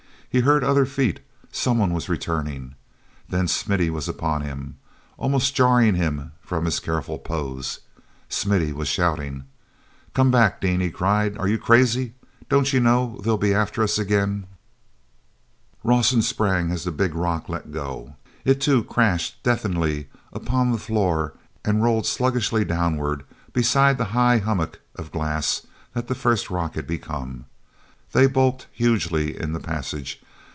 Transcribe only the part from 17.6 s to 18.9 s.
go. It, too,